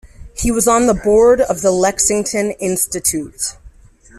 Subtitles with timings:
[0.35, 3.39] He was on the board of the Lexington Institute.